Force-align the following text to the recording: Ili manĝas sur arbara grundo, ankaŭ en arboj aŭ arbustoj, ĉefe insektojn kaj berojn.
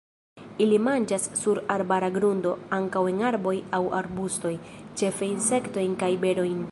Ili 0.63 0.77
manĝas 0.85 1.27
sur 1.41 1.61
arbara 1.75 2.09
grundo, 2.15 2.55
ankaŭ 2.79 3.03
en 3.11 3.21
arboj 3.33 3.55
aŭ 3.79 3.83
arbustoj, 4.01 4.55
ĉefe 5.03 5.33
insektojn 5.37 5.97
kaj 6.05 6.13
berojn. 6.25 6.61